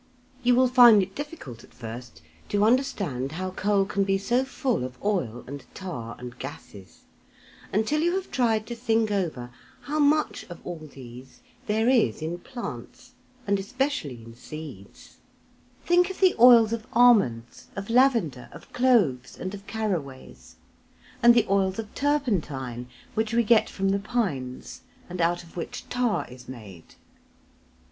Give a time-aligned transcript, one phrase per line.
[0.41, 4.83] You will find it difficult at first to understand how coal can be so full
[4.83, 7.01] of oil and tar and gases,
[7.71, 9.51] until you have tried to think over
[9.81, 13.11] how much of all these there is in plants,
[13.45, 15.17] and especially in seeds
[15.85, 20.55] think of the oils of almonds, of lavender, of cloves, and of caraways;
[21.21, 25.87] and the oils of turpentine which we get from the pines, and out of which
[25.89, 26.95] tar is made.